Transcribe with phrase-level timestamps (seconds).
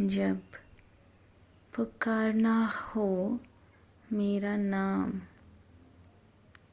[0.00, 0.40] जब
[1.76, 3.40] पुकारना हो
[4.12, 5.12] मेरा नाम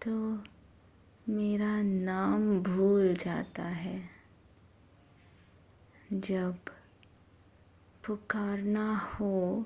[0.02, 0.44] तो
[1.30, 4.10] मेरा नाम भूल जाता है।
[6.14, 6.58] जब
[8.08, 9.66] पुकारना हो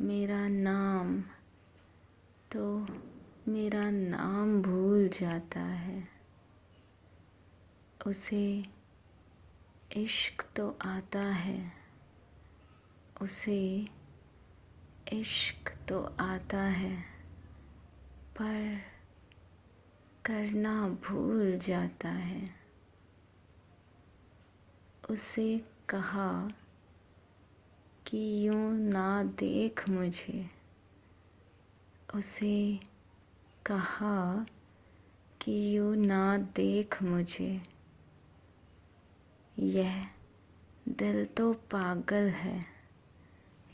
[0.00, 1.20] मेरा नाम
[2.52, 2.86] तो
[3.48, 6.08] मेरा नाम भूल जाता है।
[8.06, 8.64] उसे
[9.96, 11.83] इश्क तो आता है।
[13.22, 13.88] उसे
[15.12, 17.02] इश्क तो आता है,
[18.36, 18.80] पर
[20.24, 22.54] करना भूल जाता है।
[25.10, 25.58] उसे
[25.88, 26.48] कहा
[28.06, 30.50] कि यूँ ना देख मुझे।
[32.14, 32.80] उसे
[33.66, 34.46] कहा
[35.40, 37.62] कि यूँ ना देख मुझे।
[39.58, 40.08] यह
[40.88, 42.73] दिल तो पागल है।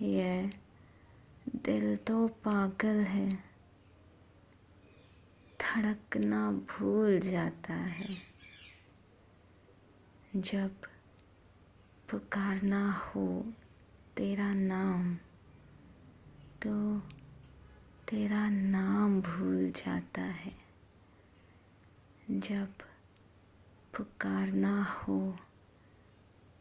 [0.03, 0.53] यह
[1.57, 3.45] दिल तो पागल है।
[5.61, 8.17] धड़कना भूल जाता है।
[10.37, 10.77] जब
[12.11, 13.53] पुकारना हो
[14.17, 15.15] तेरा नाम
[16.63, 16.99] तो
[18.09, 20.55] तेरा नाम भूल जाता है।
[22.31, 22.73] जब
[23.97, 25.37] पुकारना हो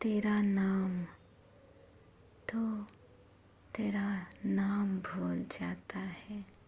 [0.02, 1.04] तेरा नाम
[2.52, 2.88] तो
[3.80, 6.59] तेरा नाम भूल जाता है।